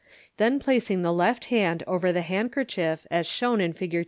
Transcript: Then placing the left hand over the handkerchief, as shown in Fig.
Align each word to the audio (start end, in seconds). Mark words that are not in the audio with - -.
Then 0.37 0.57
placing 0.59 1.03
the 1.03 1.13
left 1.13 1.45
hand 1.53 1.83
over 1.85 2.11
the 2.11 2.23
handkerchief, 2.23 3.05
as 3.11 3.27
shown 3.27 3.61
in 3.61 3.71
Fig. 3.73 3.99